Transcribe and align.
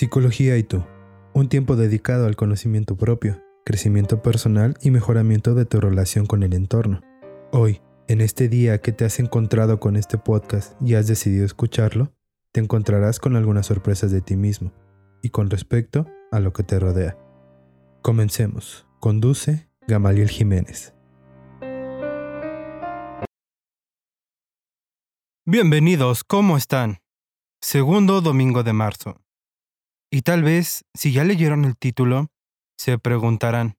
Psicología 0.00 0.56
y 0.56 0.62
tú. 0.62 0.82
Un 1.34 1.50
tiempo 1.50 1.76
dedicado 1.76 2.24
al 2.24 2.34
conocimiento 2.34 2.96
propio, 2.96 3.42
crecimiento 3.66 4.22
personal 4.22 4.78
y 4.80 4.90
mejoramiento 4.90 5.54
de 5.54 5.66
tu 5.66 5.78
relación 5.78 6.24
con 6.24 6.42
el 6.42 6.54
entorno. 6.54 7.02
Hoy, 7.52 7.82
en 8.08 8.22
este 8.22 8.48
día 8.48 8.80
que 8.80 8.92
te 8.92 9.04
has 9.04 9.20
encontrado 9.20 9.78
con 9.78 9.96
este 9.96 10.16
podcast 10.16 10.72
y 10.80 10.94
has 10.94 11.06
decidido 11.06 11.44
escucharlo, 11.44 12.14
te 12.50 12.60
encontrarás 12.60 13.20
con 13.20 13.36
algunas 13.36 13.66
sorpresas 13.66 14.10
de 14.10 14.22
ti 14.22 14.36
mismo 14.36 14.72
y 15.20 15.28
con 15.28 15.50
respecto 15.50 16.06
a 16.32 16.40
lo 16.40 16.54
que 16.54 16.62
te 16.62 16.80
rodea. 16.80 17.18
Comencemos. 18.00 18.86
Conduce 19.00 19.68
Gamaliel 19.86 20.30
Jiménez. 20.30 20.94
Bienvenidos, 25.44 26.24
¿cómo 26.24 26.56
están? 26.56 27.00
Segundo 27.60 28.22
domingo 28.22 28.62
de 28.62 28.72
marzo. 28.72 29.20
Y 30.12 30.22
tal 30.22 30.42
vez, 30.42 30.84
si 30.92 31.12
ya 31.12 31.22
leyeron 31.24 31.64
el 31.64 31.76
título, 31.76 32.28
se 32.76 32.98
preguntarán, 32.98 33.76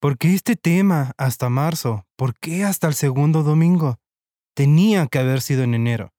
¿por 0.00 0.16
qué 0.16 0.34
este 0.34 0.56
tema 0.56 1.12
hasta 1.18 1.50
marzo? 1.50 2.06
¿Por 2.16 2.38
qué 2.38 2.64
hasta 2.64 2.86
el 2.86 2.94
segundo 2.94 3.42
domingo? 3.42 3.98
Tenía 4.54 5.06
que 5.06 5.18
haber 5.18 5.42
sido 5.42 5.62
en 5.62 5.74
enero, 5.74 6.14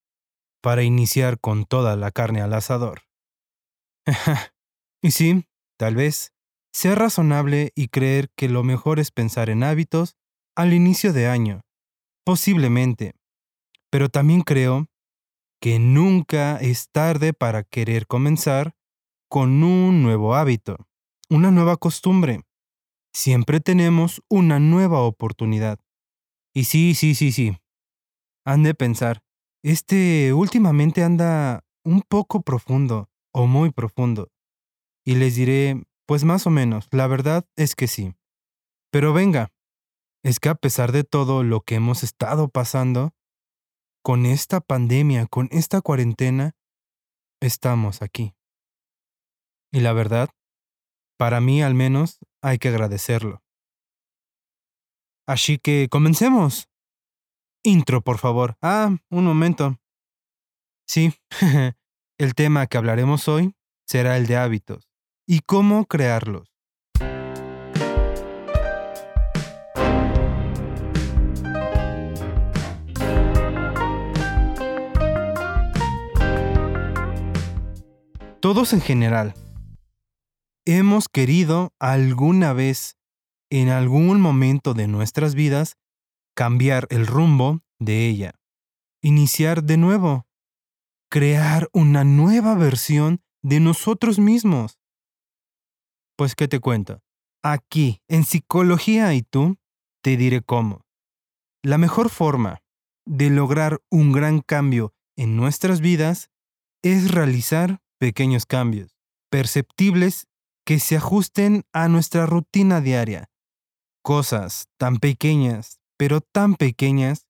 para 0.62 0.84
iniciar 0.84 1.40
con 1.40 1.66
toda 1.66 1.96
la 1.96 2.12
carne 2.12 2.42
al 2.42 2.54
asador. 2.54 3.02
y 5.02 5.12
sí, 5.12 5.48
tal 5.78 5.96
vez, 5.96 6.34
sea 6.72 6.96
razonable 6.96 7.72
y 7.76 7.88
creer 7.88 8.30
que 8.36 8.48
lo 8.48 8.64
mejor 8.64 9.00
es 9.00 9.12
pensar 9.12 9.50
en 9.50 9.64
hábitos 9.64 10.16
al 10.56 10.74
inicio 10.74 11.14
de 11.14 11.28
año, 11.28 11.62
posiblemente, 12.24 13.14
pero 13.90 14.10
también 14.10 14.42
creo 14.42 14.88
que 15.60 15.80
nunca 15.80 16.58
es 16.58 16.90
tarde 16.92 17.34
para 17.34 17.64
querer 17.64 18.08
comenzar 18.08 18.76
con 19.32 19.64
un 19.64 20.04
nuevo 20.04 20.36
hábito, 20.36 20.90
una 21.30 21.52
nueva 21.52 21.78
costumbre. 21.78 22.42
Siempre 23.14 23.62
tenemos 23.62 24.22
una 24.28 24.60
nueva 24.60 25.04
oportunidad. 25.04 25.80
Y 26.54 26.66
sí, 26.66 26.96
sí, 26.96 27.16
sí, 27.16 27.32
sí. 27.32 27.58
Han 28.44 28.64
de 28.64 28.74
pensar, 28.74 29.24
este 29.64 30.34
últimamente 30.34 31.02
anda 31.02 31.64
un 31.86 32.02
poco 32.02 32.42
profundo 32.42 33.10
o 33.32 33.48
muy 33.48 33.72
profundo. 33.72 34.28
Y 35.06 35.16
les 35.16 35.38
diré, 35.38 35.82
pues 36.06 36.26
más 36.26 36.46
o 36.46 36.50
menos, 36.50 36.90
la 36.92 37.08
verdad 37.08 37.46
es 37.56 37.74
que 37.74 37.88
sí. 37.88 38.14
Pero 38.92 39.14
venga, 39.14 39.54
es 40.24 40.42
que 40.42 40.50
a 40.50 40.56
pesar 40.56 40.92
de 40.92 41.06
todo 41.06 41.44
lo 41.44 41.62
que 41.62 41.76
hemos 41.76 42.04
estado 42.04 42.50
pasando, 42.50 43.14
con 44.04 44.26
esta 44.26 44.60
pandemia, 44.60 45.26
con 45.28 45.48
esta 45.52 45.80
cuarentena, 45.80 46.52
estamos 47.40 48.02
aquí. 48.02 48.36
Y 49.72 49.80
la 49.80 49.94
verdad, 49.94 50.30
para 51.18 51.40
mí 51.40 51.62
al 51.62 51.76
menos, 51.76 52.20
hay 52.42 52.58
que 52.58 52.68
agradecerlo. 52.68 53.42
Así 55.28 55.60
que 55.60 55.88
comencemos. 55.90 56.68
Intro, 57.64 58.02
por 58.02 58.18
favor. 58.18 58.58
Ah, 58.62 58.98
un 59.10 59.26
momento. 59.26 59.80
Sí, 60.86 61.14
el 62.18 62.36
tema 62.36 62.68
que 62.68 62.78
hablaremos 62.78 63.28
hoy 63.30 63.56
será 63.88 64.18
el 64.18 64.28
de 64.28 64.36
hábitos 64.36 64.90
y 65.26 65.40
cómo 65.40 65.86
crearlos. 65.86 66.52
Todos 78.42 78.74
en 78.74 78.82
general, 78.82 79.36
hemos 80.66 81.10
querido 81.10 81.74
alguna 81.80 82.54
vez, 82.54 82.98
en 83.50 83.70
algún 83.70 84.22
momento 84.22 84.74
de 84.74 84.88
nuestras 84.88 85.36
vidas, 85.36 85.76
cambiar 86.36 86.88
el 86.90 87.08
rumbo 87.08 87.62
de 87.80 88.08
ella, 88.08 88.36
iniciar 89.02 89.64
de 89.64 89.78
nuevo, 89.78 90.28
crear 91.10 91.70
una 91.74 92.04
nueva 92.04 92.56
versión 92.56 93.22
de 93.44 93.60
nosotros 93.60 94.20
mismos. 94.20 94.80
Pues, 96.16 96.36
¿qué 96.36 96.48
te 96.48 96.60
cuento? 96.60 97.02
Aquí, 97.44 98.02
en 98.08 98.24
Psicología 98.24 99.14
y 99.14 99.24
tú, 99.24 99.58
te 100.04 100.16
diré 100.16 100.42
cómo. 100.42 100.86
La 101.64 101.78
mejor 101.78 102.10
forma 102.10 102.62
de 103.06 103.30
lograr 103.30 103.82
un 103.90 104.12
gran 104.12 104.42
cambio 104.42 104.94
en 105.18 105.36
nuestras 105.36 105.82
vidas 105.82 106.30
es 106.84 107.12
realizar 107.12 107.82
pequeños 108.00 108.46
cambios, 108.46 108.96
perceptibles 109.30 110.28
que 110.66 110.80
se 110.80 110.98
ajusten 110.98 111.64
a 111.74 111.88
nuestra 111.88 112.26
rutina 112.26 112.82
diaria. 112.82 113.30
Cosas 114.04 114.68
tan 114.78 114.98
pequeñas, 114.98 115.80
pero 115.98 116.22
tan 116.22 116.56
pequeñas, 116.56 117.28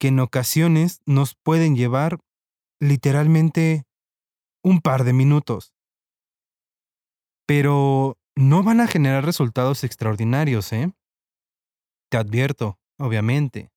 que 0.00 0.08
en 0.08 0.20
ocasiones 0.20 1.00
nos 1.06 1.34
pueden 1.34 1.76
llevar 1.76 2.18
literalmente 2.80 3.84
un 4.62 4.80
par 4.80 5.04
de 5.04 5.12
minutos. 5.12 5.72
Pero 7.46 8.18
no 8.36 8.62
van 8.62 8.80
a 8.80 8.88
generar 8.88 9.24
resultados 9.24 9.84
extraordinarios, 9.84 10.72
¿eh? 10.72 10.92
Te 12.10 12.16
advierto, 12.16 12.78
obviamente. 12.98 13.70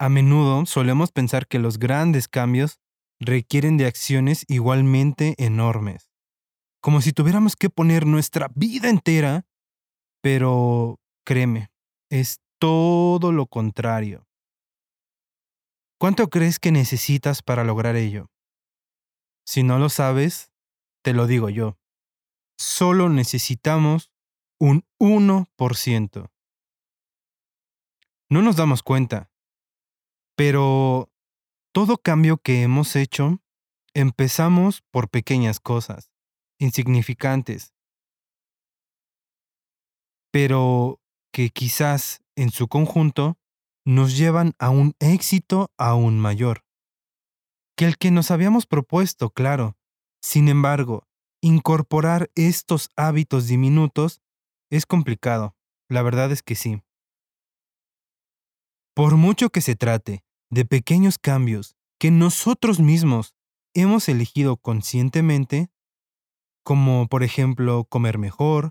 A 0.00 0.08
menudo 0.08 0.64
solemos 0.66 1.12
pensar 1.12 1.46
que 1.46 1.58
los 1.58 1.78
grandes 1.78 2.28
cambios 2.28 2.78
requieren 3.20 3.76
de 3.76 3.86
acciones 3.86 4.44
igualmente 4.48 5.34
enormes 5.38 6.07
como 6.80 7.00
si 7.00 7.12
tuviéramos 7.12 7.56
que 7.56 7.70
poner 7.70 8.06
nuestra 8.06 8.48
vida 8.54 8.88
entera, 8.88 9.46
pero 10.22 11.00
créeme, 11.24 11.70
es 12.10 12.40
todo 12.58 13.32
lo 13.32 13.46
contrario. 13.46 14.26
¿Cuánto 15.98 16.28
crees 16.30 16.58
que 16.58 16.70
necesitas 16.70 17.42
para 17.42 17.64
lograr 17.64 17.96
ello? 17.96 18.30
Si 19.44 19.62
no 19.62 19.78
lo 19.78 19.88
sabes, 19.88 20.52
te 21.02 21.12
lo 21.12 21.26
digo 21.26 21.48
yo. 21.48 21.76
Solo 22.56 23.08
necesitamos 23.08 24.10
un 24.60 24.84
1%. 25.00 26.30
No 28.30 28.42
nos 28.42 28.56
damos 28.56 28.82
cuenta, 28.82 29.32
pero 30.36 31.10
todo 31.72 31.98
cambio 31.98 32.38
que 32.38 32.62
hemos 32.62 32.94
hecho, 32.94 33.40
empezamos 33.94 34.82
por 34.90 35.08
pequeñas 35.08 35.60
cosas 35.60 36.07
insignificantes, 36.58 37.72
pero 40.32 41.00
que 41.32 41.50
quizás 41.50 42.22
en 42.36 42.50
su 42.50 42.68
conjunto 42.68 43.38
nos 43.84 44.16
llevan 44.16 44.54
a 44.58 44.70
un 44.70 44.94
éxito 45.00 45.72
aún 45.78 46.18
mayor 46.18 46.64
que 47.78 47.84
el 47.84 47.96
que 47.96 48.10
nos 48.10 48.32
habíamos 48.32 48.66
propuesto, 48.66 49.30
claro. 49.30 49.76
Sin 50.20 50.48
embargo, 50.48 51.06
incorporar 51.40 52.28
estos 52.34 52.90
hábitos 52.96 53.46
diminutos 53.46 54.20
es 54.68 54.84
complicado, 54.84 55.54
la 55.88 56.02
verdad 56.02 56.32
es 56.32 56.42
que 56.42 56.56
sí. 56.56 56.82
Por 58.96 59.16
mucho 59.16 59.50
que 59.50 59.60
se 59.60 59.76
trate 59.76 60.24
de 60.50 60.64
pequeños 60.64 61.18
cambios 61.18 61.76
que 62.00 62.10
nosotros 62.10 62.80
mismos 62.80 63.36
hemos 63.74 64.08
elegido 64.08 64.56
conscientemente, 64.56 65.70
como 66.62 67.08
por 67.08 67.22
ejemplo 67.22 67.84
comer 67.84 68.18
mejor, 68.18 68.70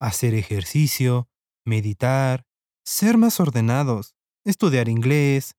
hacer 0.00 0.34
ejercicio, 0.34 1.28
meditar, 1.64 2.44
ser 2.84 3.18
más 3.18 3.40
ordenados, 3.40 4.14
estudiar 4.44 4.88
inglés 4.88 5.54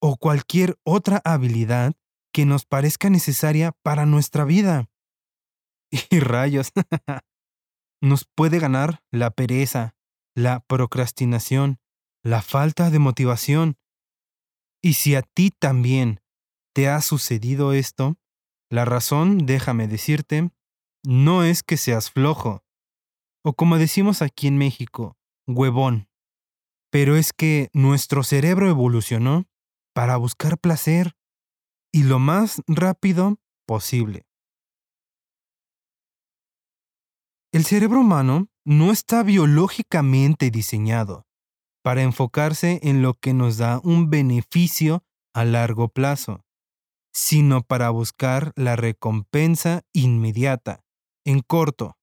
o 0.00 0.16
cualquier 0.16 0.78
otra 0.84 1.20
habilidad 1.24 1.94
que 2.32 2.46
nos 2.46 2.64
parezca 2.64 3.10
necesaria 3.10 3.72
para 3.82 4.06
nuestra 4.06 4.44
vida. 4.44 4.88
Y 6.10 6.20
rayos, 6.20 6.70
nos 8.00 8.24
puede 8.24 8.60
ganar 8.60 9.02
la 9.10 9.30
pereza, 9.30 9.96
la 10.36 10.60
procrastinación, 10.60 11.78
la 12.22 12.42
falta 12.42 12.90
de 12.90 12.98
motivación. 12.98 13.76
Y 14.82 14.94
si 14.94 15.14
a 15.14 15.22
ti 15.22 15.50
también 15.50 16.20
te 16.72 16.88
ha 16.88 17.00
sucedido 17.00 17.72
esto, 17.72 18.16
la 18.70 18.84
razón, 18.84 19.46
déjame 19.46 19.88
decirte, 19.88 20.50
no 21.04 21.44
es 21.44 21.62
que 21.62 21.76
seas 21.76 22.10
flojo, 22.10 22.64
o 23.42 23.54
como 23.54 23.78
decimos 23.78 24.22
aquí 24.22 24.46
en 24.46 24.58
México, 24.58 25.16
huevón, 25.46 26.08
pero 26.90 27.16
es 27.16 27.32
que 27.32 27.70
nuestro 27.72 28.22
cerebro 28.22 28.68
evolucionó 28.68 29.46
para 29.94 30.16
buscar 30.16 30.58
placer 30.58 31.16
y 31.92 32.04
lo 32.04 32.18
más 32.18 32.62
rápido 32.66 33.38
posible. 33.66 34.26
El 37.52 37.64
cerebro 37.64 38.00
humano 38.00 38.48
no 38.64 38.92
está 38.92 39.22
biológicamente 39.22 40.50
diseñado 40.50 41.26
para 41.82 42.02
enfocarse 42.02 42.78
en 42.82 43.02
lo 43.02 43.14
que 43.14 43.32
nos 43.34 43.56
da 43.56 43.80
un 43.82 44.10
beneficio 44.10 45.02
a 45.34 45.44
largo 45.44 45.88
plazo. 45.88 46.44
sino 47.12 47.62
para 47.62 47.90
buscar 47.90 48.52
la 48.54 48.76
recompensa 48.76 49.82
inmediata, 49.92 50.84
en 51.24 51.40
corto. 51.40 51.96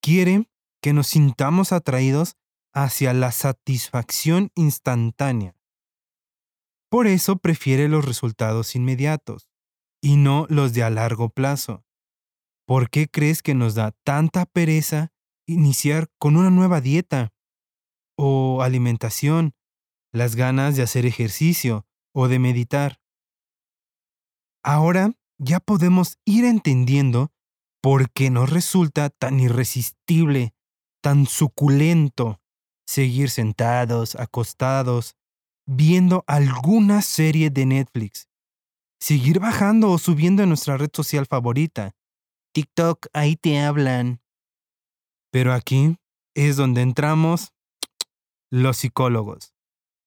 Quiere 0.00 0.48
que 0.82 0.92
nos 0.92 1.08
sintamos 1.08 1.72
atraídos 1.72 2.36
hacia 2.72 3.12
la 3.14 3.32
satisfacción 3.32 4.50
instantánea. 4.54 5.56
Por 6.90 7.06
eso 7.06 7.36
prefiere 7.36 7.88
los 7.88 8.04
resultados 8.04 8.76
inmediatos 8.76 9.48
y 10.00 10.16
no 10.16 10.46
los 10.48 10.72
de 10.74 10.82
a 10.82 10.90
largo 10.90 11.30
plazo. 11.30 11.84
¿Por 12.66 12.90
qué 12.90 13.08
crees 13.08 13.42
que 13.42 13.54
nos 13.54 13.74
da 13.74 13.92
tanta 14.04 14.46
pereza 14.46 15.12
iniciar 15.46 16.08
con 16.18 16.36
una 16.36 16.50
nueva 16.50 16.80
dieta 16.80 17.32
o 18.16 18.62
alimentación, 18.62 19.54
las 20.12 20.36
ganas 20.36 20.76
de 20.76 20.82
hacer 20.82 21.06
ejercicio 21.06 21.86
o 22.12 22.28
de 22.28 22.38
meditar? 22.38 23.00
Ahora 24.62 25.12
ya 25.38 25.60
podemos 25.60 26.18
ir 26.24 26.44
entendiendo 26.44 27.32
por 27.86 28.10
qué 28.10 28.30
nos 28.30 28.50
resulta 28.50 29.10
tan 29.10 29.38
irresistible, 29.38 30.56
tan 31.00 31.24
suculento 31.24 32.40
seguir 32.84 33.30
sentados, 33.30 34.16
acostados, 34.16 35.14
viendo 35.68 36.24
alguna 36.26 37.00
serie 37.00 37.48
de 37.48 37.64
Netflix, 37.64 38.28
seguir 39.00 39.38
bajando 39.38 39.92
o 39.92 39.98
subiendo 39.98 40.42
en 40.42 40.48
nuestra 40.48 40.76
red 40.76 40.90
social 40.92 41.26
favorita. 41.26 41.94
TikTok, 42.52 43.06
ahí 43.12 43.36
te 43.36 43.60
hablan. 43.60 44.20
Pero 45.30 45.52
aquí 45.52 45.96
es 46.34 46.56
donde 46.56 46.82
entramos 46.82 47.52
los 48.50 48.78
psicólogos, 48.78 49.54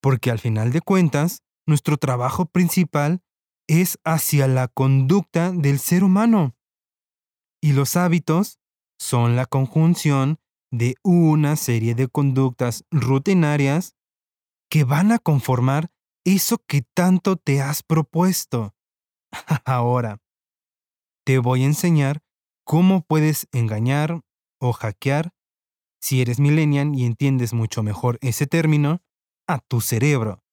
porque 0.01 0.31
al 0.31 0.39
final 0.39 0.73
de 0.73 0.81
cuentas, 0.81 1.43
nuestro 1.65 1.95
trabajo 1.95 2.45
principal 2.45 3.21
es 3.69 3.99
hacia 4.03 4.49
la 4.49 4.67
conducta 4.67 5.53
del 5.53 5.79
ser 5.79 6.03
humano. 6.03 6.58
Y 7.61 7.73
los 7.73 7.95
hábitos 7.95 8.59
son 8.99 9.35
la 9.35 9.45
conjunción 9.45 10.39
de 10.71 10.95
una 11.03 11.55
serie 11.55 11.95
de 11.95 12.07
conductas 12.07 12.85
rutinarias 12.91 13.95
que 14.69 14.83
van 14.83 15.11
a 15.11 15.19
conformar 15.19 15.91
eso 16.25 16.57
que 16.67 16.83
tanto 16.93 17.37
te 17.37 17.61
has 17.61 17.81
propuesto. 17.81 18.75
Ahora, 19.65 20.19
te 21.25 21.39
voy 21.39 21.63
a 21.63 21.67
enseñar 21.67 22.21
cómo 22.65 23.01
puedes 23.01 23.47
engañar 23.51 24.21
o 24.61 24.73
hackear, 24.73 25.31
si 26.01 26.21
eres 26.21 26.39
millennial 26.39 26.95
y 26.95 27.05
entiendes 27.05 27.53
mucho 27.53 27.83
mejor 27.83 28.19
ese 28.21 28.47
término, 28.47 29.01
a 29.47 29.59
tu 29.59 29.81
cerebro. 29.81 30.43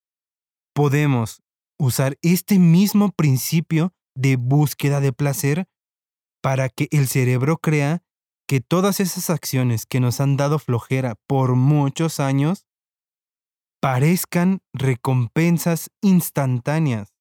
Podemos 0.74 1.42
usar 1.78 2.16
este 2.22 2.58
mismo 2.58 3.12
principio 3.12 3.92
de 4.14 4.36
búsqueda 4.36 5.00
de 5.00 5.12
placer 5.12 5.68
para 6.46 6.68
que 6.68 6.86
el 6.92 7.08
cerebro 7.08 7.56
crea 7.56 8.04
que 8.46 8.60
todas 8.60 9.00
esas 9.00 9.30
acciones 9.30 9.84
que 9.84 9.98
nos 9.98 10.20
han 10.20 10.36
dado 10.36 10.60
flojera 10.60 11.16
por 11.26 11.56
muchos 11.56 12.20
años 12.20 12.68
parezcan 13.80 14.60
recompensas 14.72 15.90
instantáneas. 16.02 17.12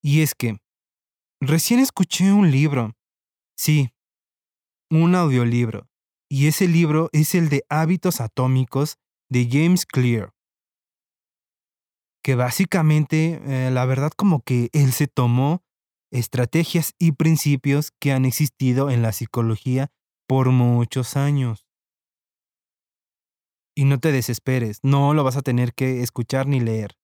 Y 0.00 0.22
es 0.22 0.36
que, 0.36 0.58
recién 1.40 1.80
escuché 1.80 2.32
un 2.32 2.52
libro, 2.52 2.94
sí, 3.56 3.90
un 4.88 5.16
audiolibro, 5.16 5.88
y 6.30 6.46
ese 6.46 6.68
libro 6.68 7.08
es 7.10 7.34
el 7.34 7.48
de 7.48 7.64
Hábitos 7.68 8.20
Atómicos 8.20 8.96
de 9.28 9.48
James 9.50 9.86
Clear, 9.86 10.32
que 12.22 12.36
básicamente, 12.36 13.42
eh, 13.44 13.72
la 13.72 13.86
verdad 13.86 14.12
como 14.16 14.40
que 14.42 14.70
él 14.72 14.92
se 14.92 15.08
tomó 15.08 15.64
estrategias 16.10 16.94
y 16.98 17.12
principios 17.12 17.92
que 18.00 18.12
han 18.12 18.24
existido 18.24 18.90
en 18.90 19.02
la 19.02 19.12
psicología 19.12 19.90
por 20.26 20.50
muchos 20.50 21.16
años. 21.16 21.66
Y 23.74 23.84
no 23.84 23.98
te 23.98 24.12
desesperes, 24.12 24.80
no 24.82 25.14
lo 25.14 25.24
vas 25.24 25.36
a 25.36 25.42
tener 25.42 25.74
que 25.74 26.02
escuchar 26.02 26.46
ni 26.46 26.60
leer, 26.60 26.98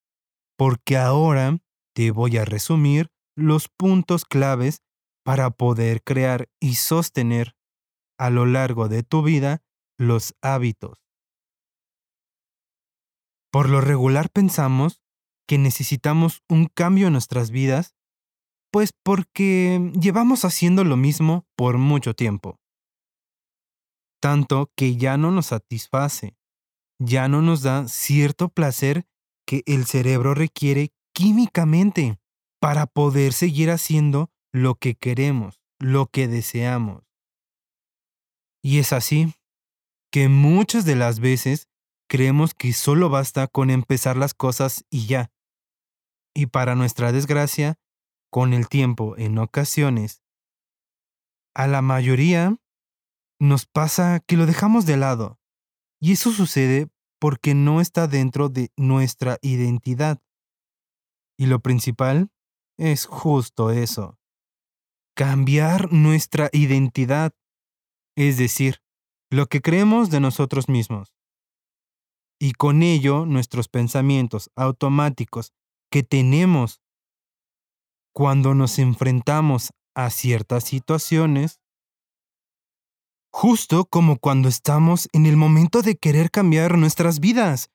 porque 0.57 0.97
ahora 0.97 1.59
te 1.95 2.11
voy 2.11 2.37
a 2.37 2.45
resumir 2.45 3.11
los 3.37 3.69
puntos 3.69 4.25
claves 4.25 4.83
para 5.25 5.51
poder 5.51 6.03
crear 6.03 6.49
y 6.61 6.75
sostener 6.75 7.57
a 8.19 8.31
lo 8.31 8.47
largo 8.47 8.89
de 8.89 9.03
tu 9.03 9.23
vida 9.23 9.63
los 9.99 10.35
hábitos. 10.41 11.07
Por 13.51 13.69
lo 13.71 13.81
regular 13.81 14.31
pensamos 14.31 15.01
que 15.49 15.59
necesitamos 15.59 16.43
un 16.49 16.67
cambio 16.67 17.07
en 17.07 17.15
nuestras 17.15 17.51
vidas 17.51 17.96
pues 18.77 18.93
porque 18.93 19.91
llevamos 19.99 20.45
haciendo 20.45 20.85
lo 20.85 20.99
mismo 20.99 21.47
por 21.57 21.79
mucho 21.79 22.13
tiempo. 22.13 22.61
Tanto 24.21 24.71
que 24.77 24.97
ya 24.97 25.17
no 25.17 25.31
nos 25.31 25.47
satisface, 25.47 26.37
ya 26.99 27.27
no 27.27 27.41
nos 27.41 27.63
da 27.63 27.89
cierto 27.89 28.51
placer 28.51 29.07
que 29.47 29.63
el 29.65 29.87
cerebro 29.87 30.35
requiere 30.35 30.93
químicamente 31.15 32.19
para 32.61 32.85
poder 32.85 33.33
seguir 33.33 33.71
haciendo 33.71 34.31
lo 34.53 34.75
que 34.75 34.95
queremos, 34.95 35.59
lo 35.79 36.09
que 36.09 36.29
deseamos. 36.29 37.03
Y 38.63 38.79
es 38.79 38.93
así 38.93 39.33
que 40.13 40.29
muchas 40.29 40.85
de 40.85 40.97
las 40.97 41.19
veces 41.19 41.67
creemos 42.11 42.53
que 42.53 42.75
solo 42.75 43.09
basta 43.09 43.47
con 43.47 43.71
empezar 43.71 44.19
las 44.19 44.35
cosas 44.35 44.85
y 44.91 45.07
ya. 45.07 45.31
Y 46.35 46.49
para 46.49 46.75
nuestra 46.75 47.11
desgracia, 47.11 47.79
con 48.37 48.53
el 48.53 48.69
tiempo 48.69 49.17
en 49.17 49.39
ocasiones, 49.39 50.23
a 51.55 51.67
la 51.67 51.81
mayoría 51.81 52.59
nos 53.41 53.65
pasa 53.65 54.21
que 54.21 54.37
lo 54.37 54.45
dejamos 54.45 54.85
de 54.85 54.99
lado. 54.99 55.41
Y 56.03 56.13
eso 56.13 56.31
sucede 56.33 56.91
porque 57.19 57.55
no 57.55 57.81
está 57.81 58.09
dentro 58.09 58.51
de 58.51 58.71
nuestra 58.77 59.39
identidad. 59.41 60.21
Y 61.39 61.47
lo 61.47 61.61
principal 61.61 62.31
es 62.77 63.07
justo 63.07 63.71
eso. 63.71 64.19
Cambiar 65.15 65.91
nuestra 65.91 66.51
identidad. 66.53 67.33
Es 68.19 68.37
decir, 68.37 68.83
lo 69.31 69.47
que 69.47 69.63
creemos 69.63 70.11
de 70.11 70.21
nosotros 70.21 70.69
mismos. 70.69 71.15
Y 72.39 72.53
con 72.53 72.83
ello 72.83 73.25
nuestros 73.25 73.69
pensamientos 73.69 74.51
automáticos 74.57 75.55
que 75.91 76.03
tenemos 76.03 76.83
cuando 78.17 78.55
nos 78.55 78.79
enfrentamos 78.79 79.75
a 79.95 80.09
ciertas 80.09 80.65
situaciones, 80.65 81.61
justo 83.31 83.85
como 83.85 84.17
cuando 84.17 84.49
estamos 84.49 85.11
en 85.13 85.27
el 85.27 85.37
momento 85.37 85.83
de 85.83 85.97
querer 85.97 86.31
cambiar 86.31 86.79
nuestras 86.79 87.21
vidas. 87.21 87.69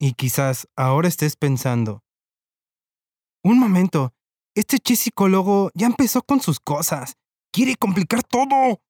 Y 0.00 0.14
quizás 0.14 0.66
ahora 0.74 1.06
estés 1.06 1.36
pensando, 1.36 2.02
un 3.44 3.60
momento, 3.60 4.12
este 4.56 4.80
che 4.80 4.96
psicólogo 4.96 5.70
ya 5.72 5.86
empezó 5.86 6.20
con 6.22 6.40
sus 6.40 6.58
cosas, 6.58 7.14
quiere 7.52 7.76
complicar 7.76 8.24
todo. 8.24 8.82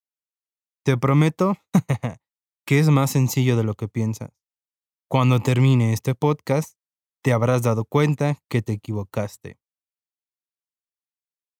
Te 0.83 0.97
prometo 0.97 1.57
que 2.65 2.79
es 2.79 2.89
más 2.89 3.11
sencillo 3.11 3.55
de 3.55 3.63
lo 3.63 3.75
que 3.75 3.87
piensas. 3.87 4.31
Cuando 5.07 5.41
termine 5.41 5.93
este 5.93 6.15
podcast, 6.15 6.73
te 7.23 7.33
habrás 7.33 7.61
dado 7.61 7.85
cuenta 7.85 8.39
que 8.49 8.63
te 8.63 8.73
equivocaste. 8.73 9.59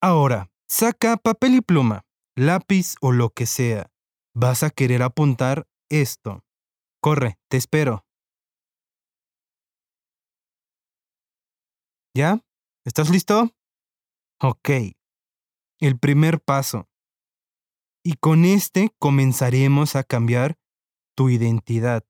Ahora, 0.01 0.51
saca 0.67 1.17
papel 1.17 1.55
y 1.55 1.61
pluma, 1.61 2.05
lápiz 2.35 2.95
o 3.01 3.11
lo 3.11 3.31
que 3.31 3.47
sea. 3.47 3.91
Vas 4.35 4.61
a 4.61 4.69
querer 4.69 5.01
apuntar 5.01 5.67
esto. 5.89 6.43
Corre, 7.01 7.39
te 7.49 7.57
espero. 7.57 8.05
¿Ya? 12.13 12.43
¿Estás 12.85 13.09
listo? 13.09 13.51
Ok. 14.39 14.69
El 15.79 15.97
primer 15.99 16.41
paso. 16.41 16.87
Y 18.03 18.13
con 18.13 18.45
este 18.45 18.91
comenzaremos 18.99 19.95
a 19.95 20.03
cambiar 20.03 20.59
tu 21.15 21.29
identidad. 21.29 22.05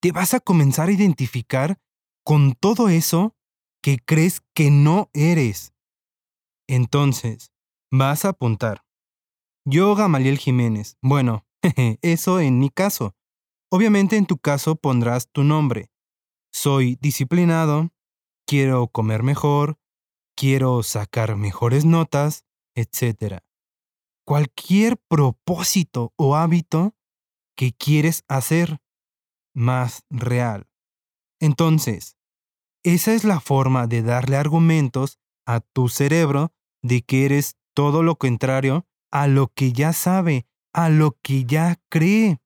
Te 0.00 0.12
vas 0.12 0.34
a 0.34 0.40
comenzar 0.40 0.88
a 0.88 0.92
identificar 0.92 1.80
con 2.24 2.54
todo 2.54 2.88
eso 2.88 3.36
que 3.82 3.98
crees 3.98 4.42
que 4.54 4.70
no 4.70 5.10
eres. 5.12 5.72
Entonces, 6.72 7.52
vas 7.90 8.24
a 8.24 8.30
apuntar. 8.30 8.82
Yo, 9.66 9.94
Gamaliel 9.94 10.38
Jiménez. 10.38 10.96
Bueno, 11.02 11.44
eso 12.00 12.40
en 12.40 12.60
mi 12.60 12.70
caso. 12.70 13.14
Obviamente 13.70 14.16
en 14.16 14.24
tu 14.24 14.38
caso 14.38 14.76
pondrás 14.76 15.30
tu 15.30 15.44
nombre. 15.44 15.90
Soy 16.50 16.96
disciplinado, 16.98 17.90
quiero 18.46 18.88
comer 18.88 19.22
mejor, 19.22 19.76
quiero 20.34 20.82
sacar 20.82 21.36
mejores 21.36 21.84
notas, 21.84 22.46
etc. 22.74 23.40
Cualquier 24.24 24.96
propósito 24.96 26.14
o 26.16 26.36
hábito 26.36 26.94
que 27.54 27.74
quieres 27.74 28.24
hacer 28.28 28.80
más 29.54 30.04
real. 30.08 30.70
Entonces, 31.38 32.16
Esa 32.82 33.12
es 33.12 33.24
la 33.24 33.40
forma 33.40 33.86
de 33.86 34.02
darle 34.02 34.36
argumentos 34.36 35.20
a 35.46 35.60
tu 35.60 35.88
cerebro 35.88 36.50
de 36.82 37.02
que 37.02 37.24
eres 37.24 37.56
todo 37.74 38.02
lo 38.02 38.16
contrario 38.16 38.86
a 39.10 39.26
lo 39.28 39.48
que 39.48 39.72
ya 39.72 39.92
sabe, 39.92 40.46
a 40.72 40.88
lo 40.88 41.18
que 41.22 41.44
ya 41.44 41.76
cree. 41.88 42.40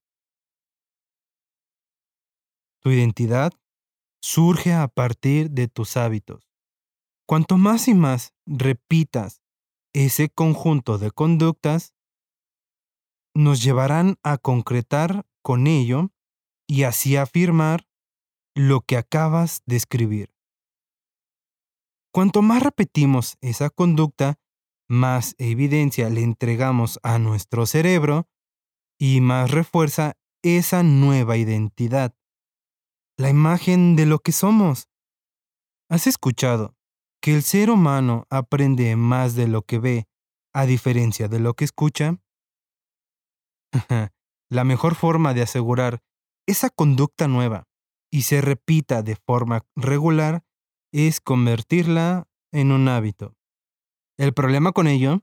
Tu 2.81 2.91
identidad 2.91 3.53
surge 4.21 4.73
a 4.73 4.89
partir 4.89 5.51
de 5.51 5.69
tus 5.69 5.97
hábitos. 5.97 6.49
Cuanto 7.27 7.57
más 7.57 7.89
y 7.89 7.95
más 7.95 8.35
repitas 8.47 9.43
ese 9.93 10.29
conjunto 10.29 10.99
de 10.99 11.11
conductas, 11.11 11.95
nos 13.35 13.63
llevarán 13.63 14.17
a 14.23 14.39
concretar 14.39 15.27
con 15.43 15.67
ello 15.67 16.11
y 16.67 16.85
así 16.85 17.17
afirmar 17.17 17.87
lo 18.55 18.81
que 18.81 18.97
acabas 18.97 19.63
de 19.67 19.77
escribir. 19.77 20.36
Cuanto 22.17 22.41
más 22.41 22.63
repetimos 22.63 23.37
esa 23.43 23.69
conducta, 23.69 24.41
más 24.89 25.35
evidencia 25.37 26.09
le 26.09 26.23
entregamos 26.23 26.99
a 27.03 27.19
nuestro 27.19 27.67
cerebro 27.67 28.27
y 28.99 29.21
más 29.21 29.51
refuerza 29.51 30.17
esa 30.43 30.83
nueva 30.83 31.37
identidad, 31.37 32.17
la 33.19 33.29
imagen 33.29 33.97
de 33.97 34.07
lo 34.07 34.21
que 34.21 34.33
somos. 34.33 34.89
¿Has 35.91 36.07
escuchado 36.07 36.75
que 37.21 37.35
el 37.35 37.43
ser 37.43 37.69
humano 37.69 38.25
aprende 38.31 38.97
más 38.97 39.35
de 39.35 39.49
lo 39.49 39.61
que 39.61 39.79
ve 39.79 40.09
a 40.55 40.65
diferencia 40.65 41.29
de 41.29 41.39
lo 41.39 41.53
que 41.53 41.67
escucha? 41.67 42.17
la 44.49 44.65
mejor 44.65 44.95
forma 44.95 45.35
de 45.35 45.43
asegurar 45.43 46.03
esa 46.47 46.71
conducta 46.71 47.29
nueva 47.29 47.69
y 48.11 48.23
se 48.23 48.41
repita 48.41 49.03
de 49.03 49.17
forma 49.17 49.67
regular 49.77 50.47
es 50.93 51.21
convertirla 51.21 52.29
en 52.53 52.73
un 52.73 52.89
hábito. 52.89 53.35
El 54.19 54.33
problema 54.33 54.73
con 54.73 54.87
ello 54.87 55.23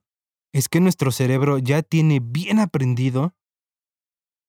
es 0.54 0.70
que 0.70 0.80
nuestro 0.80 1.12
cerebro 1.12 1.58
ya 1.58 1.82
tiene 1.82 2.20
bien 2.22 2.60
aprendido 2.60 3.34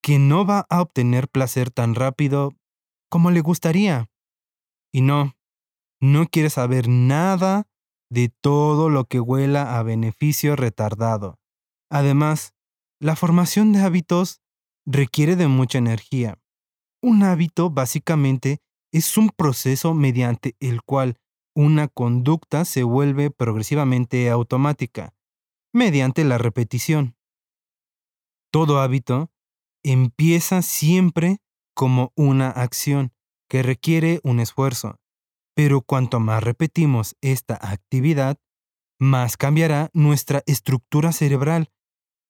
que 0.02 0.18
no 0.18 0.44
va 0.44 0.66
a 0.68 0.82
obtener 0.82 1.28
placer 1.28 1.70
tan 1.70 1.94
rápido 1.94 2.52
como 3.08 3.30
le 3.30 3.40
gustaría. 3.40 4.10
Y 4.92 5.00
no, 5.00 5.34
no 6.00 6.26
quiere 6.26 6.50
saber 6.50 6.88
nada 6.88 7.66
de 8.10 8.28
todo 8.28 8.90
lo 8.90 9.06
que 9.06 9.18
huela 9.18 9.78
a 9.78 9.82
beneficio 9.82 10.56
retardado. 10.56 11.38
Además, 11.90 12.52
la 13.00 13.16
formación 13.16 13.72
de 13.72 13.80
hábitos 13.80 14.42
requiere 14.84 15.36
de 15.36 15.48
mucha 15.48 15.78
energía. 15.78 16.38
Un 17.02 17.22
hábito 17.22 17.70
básicamente 17.70 18.60
es 18.94 19.18
un 19.18 19.30
proceso 19.30 19.92
mediante 19.92 20.54
el 20.60 20.82
cual 20.82 21.18
una 21.52 21.88
conducta 21.88 22.64
se 22.64 22.84
vuelve 22.84 23.28
progresivamente 23.28 24.30
automática, 24.30 25.12
mediante 25.72 26.22
la 26.22 26.38
repetición. 26.38 27.16
Todo 28.52 28.78
hábito 28.78 29.32
empieza 29.82 30.62
siempre 30.62 31.38
como 31.74 32.12
una 32.14 32.48
acción 32.50 33.12
que 33.48 33.64
requiere 33.64 34.20
un 34.22 34.38
esfuerzo, 34.38 35.00
pero 35.56 35.80
cuanto 35.80 36.20
más 36.20 36.44
repetimos 36.44 37.16
esta 37.20 37.58
actividad, 37.60 38.38
más 39.00 39.36
cambiará 39.36 39.90
nuestra 39.92 40.44
estructura 40.46 41.10
cerebral. 41.10 41.72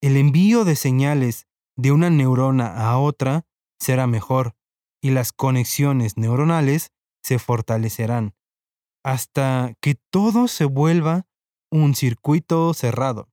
El 0.01 0.17
envío 0.17 0.65
de 0.65 0.77
señales 0.77 1.47
de 1.77 1.93
una 1.93 2.09
neurona 2.09 2.89
a 2.89 2.99
otra 2.99 3.47
será 3.79 4.07
mejor 4.07 4.57
y 5.05 5.11
las 5.11 5.33
conexiones 5.33 6.17
neuronales 6.17 6.91
se 7.23 7.39
fortalecerán 7.39 8.35
hasta 9.05 9.75
que 9.83 9.97
todo 10.11 10.49
se 10.49 10.65
vuelva 10.65 11.27
un 11.71 11.95
circuito 11.95 12.73
cerrado. 12.73 13.29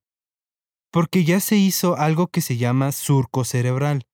Porque 0.92 1.24
ya 1.24 1.40
se 1.40 1.56
hizo 1.56 1.96
algo 1.96 2.26
que 2.26 2.42
se 2.42 2.58
llama 2.58 2.92
surco 2.92 3.44
cerebral, 3.44 4.06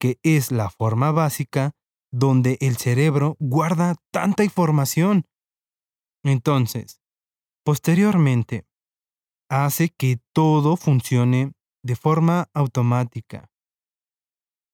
que 0.00 0.18
es 0.24 0.50
la 0.50 0.68
forma 0.68 1.12
básica 1.12 1.76
donde 2.10 2.58
el 2.60 2.76
cerebro 2.76 3.36
guarda 3.38 3.94
tanta 4.10 4.42
información. 4.42 5.26
Entonces, 6.24 7.00
posteriormente, 7.64 8.66
hace 9.48 9.90
que 9.90 10.18
todo 10.32 10.76
funcione 10.76 11.52
de 11.84 11.94
forma 11.94 12.48
automática. 12.52 13.48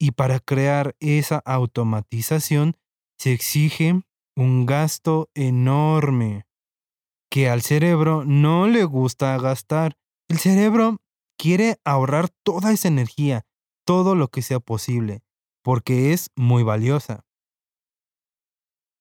Y 0.02 0.10
para 0.10 0.40
crear 0.40 0.96
esa 0.98 1.38
automatización 1.44 2.76
se 3.20 3.32
exige 3.32 4.02
un 4.34 4.66
gasto 4.66 5.30
enorme 5.32 6.44
que 7.30 7.48
al 7.48 7.62
cerebro 7.62 8.24
no 8.24 8.66
le 8.66 8.82
gusta 8.82 9.38
gastar. 9.38 9.96
El 10.26 10.38
cerebro 10.40 10.96
quiere 11.38 11.76
ahorrar 11.84 12.30
toda 12.42 12.72
esa 12.72 12.88
energía, 12.88 13.46
todo 13.86 14.16
lo 14.16 14.26
que 14.26 14.42
sea 14.42 14.58
posible, 14.58 15.22
porque 15.62 16.12
es 16.12 16.30
muy 16.34 16.64
valiosa. 16.64 17.24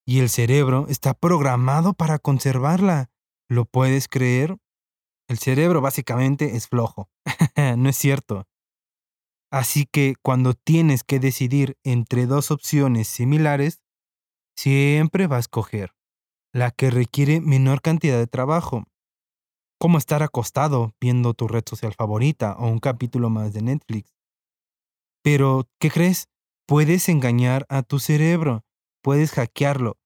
Y 0.05 0.19
el 0.19 0.29
cerebro 0.29 0.85
está 0.87 1.15
programado 1.15 1.95
para 1.95 2.19
conservarla. 2.19 3.09
¿Lo 3.49 3.65
puedes 3.65 4.07
creer? 4.07 4.55
El 5.27 5.39
cerebro 5.39 5.81
básicamente 5.81 6.55
es 6.55 6.67
flojo. 6.67 7.09
no 7.75 7.89
es 7.89 7.97
cierto. 7.97 8.45
Así 9.51 9.85
que 9.85 10.15
cuando 10.23 10.53
tienes 10.53 11.03
que 11.03 11.19
decidir 11.19 11.77
entre 11.83 12.25
dos 12.25 12.51
opciones 12.51 13.09
similares, 13.09 13.81
siempre 14.55 15.27
va 15.27 15.37
a 15.37 15.41
escoger 15.41 15.91
la 16.53 16.71
que 16.71 16.89
requiere 16.89 17.41
menor 17.41 17.81
cantidad 17.81 18.17
de 18.17 18.27
trabajo, 18.27 18.85
como 19.79 19.97
estar 19.97 20.23
acostado 20.23 20.93
viendo 21.01 21.33
tu 21.33 21.47
red 21.47 21.63
social 21.67 21.93
favorita 21.93 22.55
o 22.59 22.67
un 22.67 22.79
capítulo 22.79 23.29
más 23.29 23.53
de 23.53 23.61
Netflix. 23.61 24.13
Pero, 25.23 25.67
¿qué 25.79 25.89
crees? 25.89 26.27
Puedes 26.67 27.09
engañar 27.09 27.65
a 27.69 27.83
tu 27.83 27.99
cerebro, 27.99 28.63
puedes 29.03 29.31
hackearlo 29.31 29.97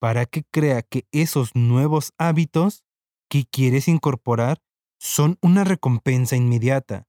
para 0.00 0.26
que 0.26 0.44
crea 0.52 0.82
que 0.82 1.06
esos 1.12 1.54
nuevos 1.54 2.12
hábitos 2.18 2.84
que 3.28 3.44
quieres 3.44 3.88
incorporar 3.88 4.58
son 4.98 5.38
una 5.42 5.64
recompensa 5.64 6.36
inmediata 6.36 7.06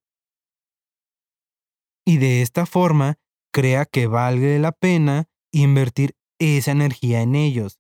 y 2.05 2.17
de 2.17 2.41
esta 2.41 2.65
forma 2.65 3.17
crea 3.51 3.85
que 3.85 4.07
valga 4.07 4.57
la 4.59 4.71
pena 4.71 5.29
invertir 5.51 6.15
esa 6.39 6.71
energía 6.71 7.21
en 7.21 7.35
ellos. 7.35 7.79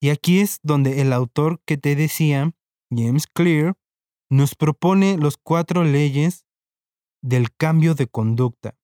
Y 0.00 0.10
aquí 0.10 0.40
es 0.40 0.58
donde 0.62 1.00
el 1.00 1.12
autor 1.12 1.60
que 1.64 1.78
te 1.78 1.96
decía, 1.96 2.52
James 2.90 3.26
Clear, 3.26 3.74
nos 4.30 4.54
propone 4.54 5.16
los 5.16 5.36
cuatro 5.36 5.84
leyes 5.84 6.44
del 7.22 7.54
cambio 7.54 7.94
de 7.94 8.06
conducta, 8.06 8.76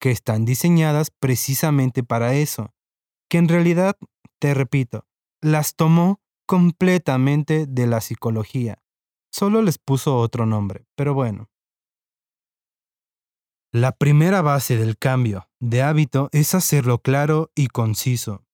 que 0.00 0.10
están 0.10 0.44
diseñadas 0.44 1.10
precisamente 1.10 2.04
para 2.04 2.34
eso, 2.34 2.72
que 3.28 3.38
en 3.38 3.48
realidad, 3.48 3.96
te 4.38 4.54
repito, 4.54 5.06
las 5.40 5.74
tomó 5.74 6.20
completamente 6.46 7.66
de 7.66 7.86
la 7.86 8.00
psicología. 8.00 8.82
Solo 9.32 9.62
les 9.62 9.78
puso 9.78 10.16
otro 10.18 10.46
nombre, 10.46 10.84
pero 10.96 11.14
bueno. 11.14 11.48
La 13.72 13.92
primera 13.92 14.42
base 14.42 14.76
del 14.76 14.98
cambio 14.98 15.48
de 15.60 15.82
hábito 15.82 16.28
es 16.32 16.56
hacerlo 16.56 16.98
claro 16.98 17.52
y 17.54 17.68
conciso. 17.68 18.44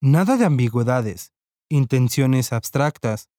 Nada 0.00 0.36
de 0.36 0.44
ambigüedades, 0.44 1.32
intenciones 1.68 2.52
abstractas 2.52 3.30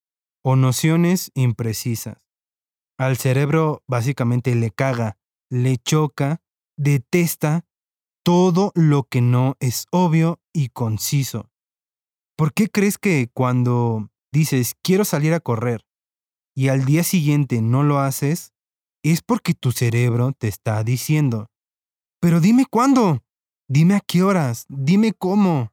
o 0.42 0.56
nociones 0.56 1.32
imprecisas. 1.34 2.30
Al 2.98 3.18
cerebro 3.18 3.84
básicamente 3.88 4.56
le 4.56 4.72
caga, 4.72 5.18
le 5.50 5.78
choca, 5.78 6.42
detesta 6.78 7.66
todo 8.24 8.72
lo 8.74 9.04
que 9.04 9.20
no 9.20 9.58
es 9.60 9.88
obvio 9.92 10.40
y 10.54 10.70
conciso. 10.70 11.52
¿Por 12.38 12.54
qué 12.54 12.70
crees 12.70 12.98
que 12.98 13.30
cuando 13.34 14.12
dices 14.32 14.76
quiero 14.82 15.04
salir 15.04 15.34
a 15.34 15.42
correr 15.42 15.86
y 16.56 16.70
al 16.70 16.86
día 16.86 17.04
siguiente 17.04 17.62
no 17.62 17.84
lo 17.84 18.00
haces, 18.00 18.54
es 19.12 19.22
porque 19.22 19.54
tu 19.54 19.72
cerebro 19.72 20.34
te 20.34 20.48
está 20.48 20.84
diciendo, 20.84 21.48
pero 22.20 22.40
dime 22.42 22.66
cuándo, 22.70 23.24
dime 23.68 23.96
a 23.96 24.00
qué 24.00 24.24
horas, 24.24 24.66
dime 24.70 25.14
cómo. 25.14 25.72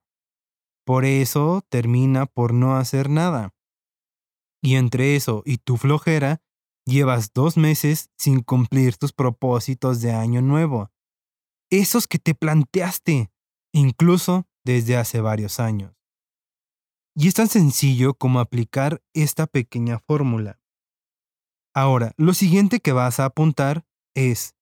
Por 0.84 1.04
eso 1.04 1.62
termina 1.70 2.26
por 2.26 2.52
no 2.52 2.76
hacer 2.76 3.08
nada. 3.08 3.54
Y 4.62 4.76
entre 4.76 5.16
eso 5.16 5.42
y 5.46 5.58
tu 5.58 5.76
flojera, 5.76 6.42
llevas 6.86 7.32
dos 7.32 7.56
meses 7.56 8.10
sin 8.18 8.40
cumplir 8.40 8.96
tus 8.96 9.12
propósitos 9.12 10.00
de 10.00 10.12
año 10.12 10.42
nuevo. 10.42 10.90
Esos 11.70 12.06
que 12.06 12.18
te 12.18 12.34
planteaste, 12.34 13.30
incluso 13.72 14.46
desde 14.64 14.96
hace 14.96 15.20
varios 15.20 15.60
años. 15.60 15.94
Y 17.16 17.28
es 17.28 17.34
tan 17.34 17.48
sencillo 17.48 18.14
como 18.14 18.40
aplicar 18.40 19.02
esta 19.14 19.46
pequeña 19.46 19.98
fórmula. 20.00 20.60
Ahora, 21.74 22.12
lo 22.16 22.34
siguiente 22.34 22.78
que 22.78 22.92
vas 22.92 23.18
a 23.18 23.24
apuntar 23.24 23.84
es, 24.14 24.54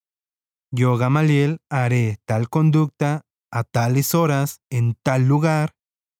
yo 0.72 0.96
Gamaliel 0.96 1.60
haré 1.68 2.18
tal 2.24 2.48
conducta 2.48 3.26
a 3.50 3.64
tales 3.64 4.14
horas, 4.14 4.62
en 4.70 4.94
tal 5.02 5.28
lugar, 5.28 5.74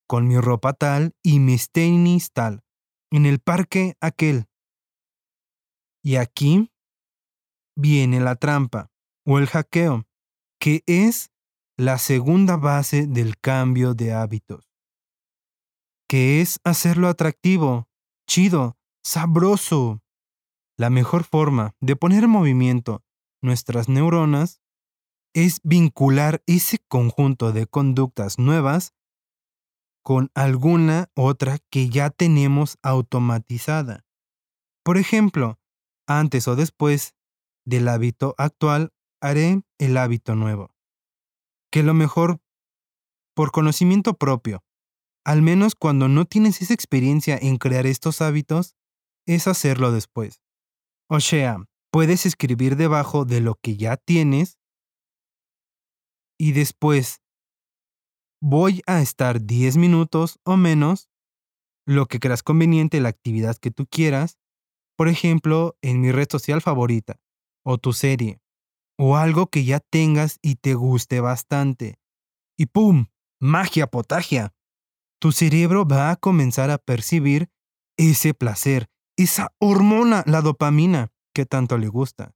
con 0.06 0.28
mi 0.28 0.38
ropa 0.38 0.75
tal 0.75 1.14
y 1.22 1.38
mis 1.38 1.70
tenis 1.70 2.32
tal, 2.32 2.62
en 3.11 3.25
el 3.25 3.40
parque 3.40 3.94
aquel. 4.02 4.44
Y 6.04 6.16
aquí 6.16 6.70
viene 7.75 8.20
la 8.20 8.37
trampa 8.37 8.90
o 9.25 9.38
el 9.38 9.46
hackeo, 9.46 10.04
que 10.61 10.82
es 10.87 11.30
la 11.78 11.96
segunda 11.96 12.58
base 12.58 13.06
del 13.06 13.38
cambio 13.38 13.94
de 13.94 14.12
hábitos, 14.12 14.68
que 16.06 16.42
es 16.42 16.58
hacerlo 16.64 17.08
atractivo, 17.08 17.88
chido, 18.28 18.76
sabroso. 19.02 20.02
La 20.82 20.90
mejor 20.90 21.22
forma 21.22 21.76
de 21.78 21.94
poner 21.94 22.24
en 22.24 22.30
movimiento 22.30 23.04
nuestras 23.40 23.88
neuronas 23.88 24.60
es 25.32 25.60
vincular 25.62 26.42
ese 26.48 26.80
conjunto 26.88 27.52
de 27.52 27.68
conductas 27.68 28.40
nuevas 28.40 28.92
con 30.02 30.32
alguna 30.34 31.08
otra 31.14 31.58
que 31.70 31.88
ya 31.88 32.10
tenemos 32.10 32.78
automatizada. 32.82 34.04
Por 34.82 34.98
ejemplo, 34.98 35.60
antes 36.08 36.48
o 36.48 36.56
después 36.56 37.14
del 37.64 37.86
hábito 37.86 38.34
actual 38.36 38.92
haré 39.20 39.62
el 39.78 39.96
hábito 39.96 40.34
nuevo. 40.34 40.74
Que 41.70 41.84
lo 41.84 41.94
mejor 41.94 42.40
por 43.36 43.52
conocimiento 43.52 44.14
propio, 44.14 44.64
al 45.24 45.42
menos 45.42 45.76
cuando 45.76 46.08
no 46.08 46.24
tienes 46.24 46.60
esa 46.60 46.74
experiencia 46.74 47.38
en 47.40 47.56
crear 47.58 47.86
estos 47.86 48.20
hábitos, 48.20 48.74
es 49.26 49.46
hacerlo 49.46 49.92
después. 49.92 50.42
O 51.14 51.21
sea, 51.21 51.62
puedes 51.92 52.25
escribir 52.25 52.76
debajo 52.76 53.26
de 53.26 53.42
lo 53.42 53.57
que 53.57 53.76
ya 53.76 53.99
tienes 53.99 54.59
y 56.40 56.52
después 56.52 57.21
voy 58.40 58.81
a 58.87 59.02
estar 59.02 59.45
10 59.45 59.76
minutos 59.76 60.40
o 60.42 60.57
menos, 60.57 61.11
lo 61.87 62.07
que 62.07 62.19
creas 62.19 62.42
conveniente, 62.42 62.99
la 62.99 63.11
actividad 63.11 63.59
que 63.59 63.71
tú 63.71 63.85
quieras, 63.87 64.38
por 64.97 65.09
ejemplo, 65.09 65.76
en 65.83 66.00
mi 66.00 66.12
red 66.12 66.28
social 66.31 66.62
favorita, 66.62 67.21
o 67.62 67.76
tu 67.76 67.92
serie, 67.92 68.40
o 68.99 69.19
algo 69.19 69.49
que 69.49 69.66
ya 69.66 69.81
tengas 69.81 70.38
y 70.40 70.54
te 70.54 70.73
guste 70.73 71.21
bastante. 71.21 71.99
Y 72.57 72.66
¡pum! 72.66 73.09
Magia 73.38 73.87
potagia. 73.87 74.54
Tu 75.21 75.31
cerebro 75.31 75.85
va 75.87 76.11
a 76.11 76.16
comenzar 76.16 76.71
a 76.71 76.78
percibir 76.78 77.50
ese 77.99 78.33
placer, 78.33 78.88
esa 79.24 79.54
hormona, 79.58 80.22
la 80.26 80.40
dopamina, 80.40 81.12
que 81.34 81.46
tanto 81.46 81.78
le 81.78 81.88
gusta. 81.88 82.34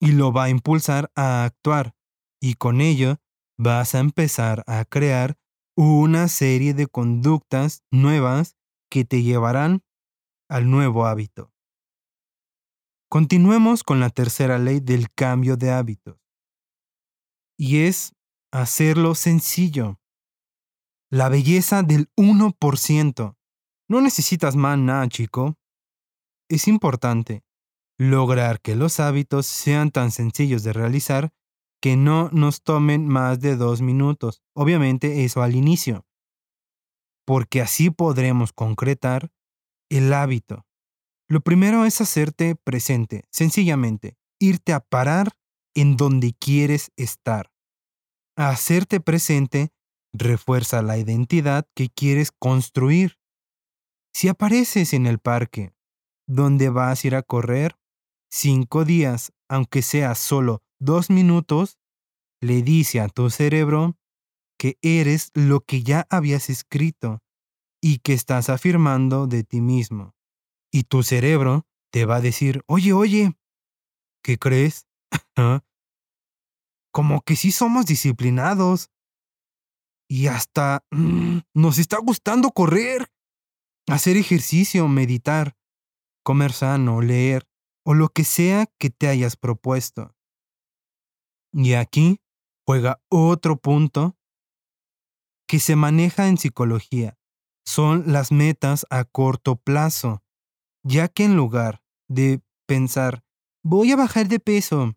Y 0.00 0.12
lo 0.12 0.32
va 0.32 0.44
a 0.44 0.50
impulsar 0.50 1.10
a 1.14 1.44
actuar, 1.44 1.94
y 2.40 2.54
con 2.54 2.80
ello 2.80 3.16
vas 3.58 3.94
a 3.94 3.98
empezar 3.98 4.62
a 4.66 4.84
crear 4.84 5.36
una 5.76 6.28
serie 6.28 6.74
de 6.74 6.86
conductas 6.86 7.82
nuevas 7.90 8.56
que 8.90 9.04
te 9.04 9.22
llevarán 9.22 9.82
al 10.48 10.70
nuevo 10.70 11.06
hábito. 11.06 11.52
Continuemos 13.10 13.84
con 13.84 14.00
la 14.00 14.10
tercera 14.10 14.58
ley 14.58 14.80
del 14.80 15.10
cambio 15.10 15.56
de 15.56 15.70
hábitos. 15.70 16.18
Y 17.56 17.84
es 17.84 18.12
hacerlo 18.52 19.14
sencillo. 19.14 19.98
La 21.10 21.28
belleza 21.28 21.82
del 21.82 22.10
1%. 22.16 23.37
No 23.88 24.00
necesitas 24.00 24.54
más 24.56 24.78
nada, 24.78 25.08
chico. 25.08 25.56
Es 26.50 26.68
importante 26.68 27.42
lograr 27.98 28.60
que 28.60 28.76
los 28.76 29.00
hábitos 29.00 29.46
sean 29.46 29.90
tan 29.90 30.10
sencillos 30.10 30.62
de 30.62 30.72
realizar 30.72 31.30
que 31.80 31.96
no 31.96 32.28
nos 32.32 32.62
tomen 32.62 33.06
más 33.06 33.40
de 33.40 33.56
dos 33.56 33.82
minutos. 33.82 34.42
Obviamente 34.54 35.24
eso 35.24 35.42
al 35.42 35.54
inicio, 35.54 36.06
porque 37.26 37.60
así 37.60 37.90
podremos 37.90 38.52
concretar 38.52 39.30
el 39.90 40.12
hábito. 40.12 40.66
Lo 41.28 41.40
primero 41.40 41.84
es 41.84 42.00
hacerte 42.00 42.56
presente, 42.56 43.24
sencillamente, 43.30 44.16
irte 44.40 44.72
a 44.72 44.80
parar 44.80 45.32
en 45.74 45.96
donde 45.96 46.34
quieres 46.34 46.90
estar. 46.96 47.50
hacerte 48.36 49.00
presente 49.00 49.70
refuerza 50.12 50.80
la 50.80 50.96
identidad 50.96 51.66
que 51.74 51.88
quieres 51.90 52.30
construir. 52.32 53.18
Si 54.18 54.26
apareces 54.26 54.94
en 54.94 55.06
el 55.06 55.20
parque, 55.20 55.72
donde 56.26 56.70
vas 56.70 57.04
a 57.04 57.06
ir 57.06 57.14
a 57.14 57.22
correr, 57.22 57.78
cinco 58.28 58.84
días, 58.84 59.32
aunque 59.48 59.80
sea 59.80 60.16
solo 60.16 60.64
dos 60.80 61.08
minutos, 61.08 61.78
le 62.40 62.62
dice 62.62 62.98
a 62.98 63.08
tu 63.08 63.30
cerebro 63.30 63.96
que 64.58 64.76
eres 64.82 65.30
lo 65.34 65.60
que 65.60 65.84
ya 65.84 66.04
habías 66.10 66.50
escrito 66.50 67.22
y 67.80 67.98
que 68.00 68.12
estás 68.12 68.48
afirmando 68.48 69.28
de 69.28 69.44
ti 69.44 69.60
mismo. 69.60 70.16
Y 70.72 70.82
tu 70.82 71.04
cerebro 71.04 71.68
te 71.92 72.04
va 72.04 72.16
a 72.16 72.20
decir, 72.20 72.62
oye, 72.66 72.92
oye, 72.92 73.38
¿qué 74.24 74.36
crees? 74.36 74.88
Como 76.92 77.20
que 77.20 77.36
sí 77.36 77.52
somos 77.52 77.86
disciplinados. 77.86 78.90
Y 80.10 80.26
hasta 80.26 80.84
mm, 80.90 81.38
nos 81.54 81.78
está 81.78 81.98
gustando 81.98 82.50
correr, 82.50 83.12
hacer 83.88 84.16
ejercicio, 84.16 84.86
meditar, 84.88 85.56
comer 86.22 86.52
sano, 86.52 87.00
leer 87.00 87.48
o 87.84 87.94
lo 87.94 88.10
que 88.10 88.24
sea 88.24 88.66
que 88.78 88.90
te 88.90 89.08
hayas 89.08 89.36
propuesto. 89.36 90.14
Y 91.52 91.72
aquí 91.72 92.20
juega 92.66 93.00
otro 93.08 93.56
punto 93.56 94.18
que 95.48 95.58
se 95.58 95.76
maneja 95.76 96.28
en 96.28 96.36
psicología. 96.36 97.18
Son 97.64 98.04
las 98.12 98.30
metas 98.30 98.86
a 98.90 99.04
corto 99.04 99.56
plazo, 99.56 100.22
ya 100.82 101.08
que 101.08 101.24
en 101.24 101.36
lugar 101.36 101.82
de 102.08 102.42
pensar, 102.66 103.24
voy 103.64 103.92
a 103.92 103.96
bajar 103.96 104.28
de 104.28 104.40
peso 104.40 104.94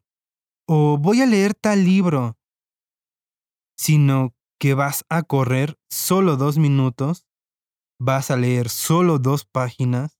o 0.67 0.97
voy 0.97 1.21
a 1.21 1.25
leer 1.25 1.53
tal 1.53 1.85
libro, 1.85 2.37
sino 3.77 4.35
que 4.59 4.73
vas 4.73 5.05
a 5.09 5.23
correr 5.23 5.79
solo 5.89 6.37
dos 6.37 6.57
minutos, 6.57 7.25
vas 8.03 8.31
a 8.31 8.35
leer 8.35 8.69
solo 8.69 9.19
dos 9.19 9.45
páginas 9.45 10.17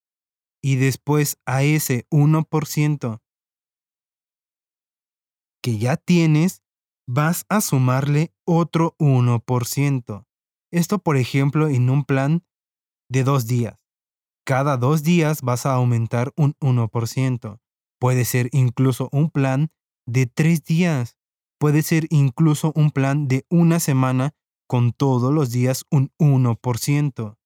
y 0.62 0.76
después 0.76 1.39
a 1.48 1.63
ese 1.63 2.06
1% 2.12 3.22
que 5.63 5.80
ya 5.80 5.98
tienes, 5.98 6.62
vas 7.08 7.46
a 7.50 7.60
sumarle 7.60 8.34
otro 8.46 8.96
1%. 9.00 10.28
Esto, 10.72 11.00
por 11.00 11.17
ejemplo, 11.17 11.70
en 11.70 11.89
un 11.89 12.06
plan 12.06 12.44
de 13.10 13.24
dos 13.24 13.48
días. 13.48 13.84
Cada 14.46 14.78
dos 14.78 15.02
días 15.02 15.41
vas 15.41 15.65
a 15.65 15.74
aumentar 15.74 16.34
un 16.36 16.54
1%. 16.60 17.60
Puede 18.00 18.26
ser 18.26 18.50
incluso 18.52 19.10
un 19.12 19.32
plan 19.32 19.72
de 20.06 20.28
tres 20.28 20.63
días. 20.63 21.17
Puede 21.60 21.82
ser 21.82 22.06
incluso 22.12 22.74
un 22.76 22.91
plan 22.91 23.28
de 23.28 23.44
una 23.50 23.80
semana 23.80 24.36
con 24.67 24.94
todos 24.94 25.34
los 25.34 25.50
días 25.50 25.84
un 25.89 26.12
1%. 26.20 27.41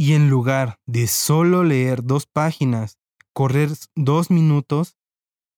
Y 0.00 0.14
en 0.14 0.30
lugar 0.30 0.80
de 0.86 1.06
solo 1.06 1.62
leer 1.62 2.02
dos 2.02 2.24
páginas, 2.24 2.98
correr 3.34 3.68
dos 3.94 4.30
minutos, 4.30 4.96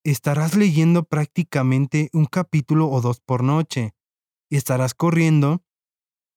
estarás 0.03 0.57
leyendo 0.57 1.05
prácticamente 1.05 2.11
un 2.13 2.25
capítulo 2.25 2.91
o 2.91 3.01
dos 3.01 3.21
por 3.21 3.45
noche. 3.45 3.95
Estarás 4.51 4.95
corriendo 4.95 5.63